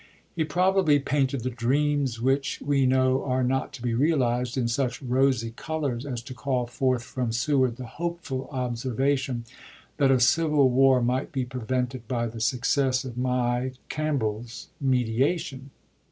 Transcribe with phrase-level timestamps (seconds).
[0.35, 4.67] He probably painted the" dreams which ^llei.13' we know are not to be realized" in
[4.67, 9.45] such rosy colors as to call forth from Seward the hopeful observa tion"
[9.97, 12.41] that a civil war might be prevented by the pp.Tm 428.
[12.41, 15.69] success of my [Campbell's] mediation."